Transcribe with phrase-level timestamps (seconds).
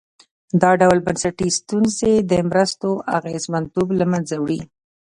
[0.61, 4.61] دا ډول بنسټي ستونزې د مرستو اغېزمنتوب له منځه وړي.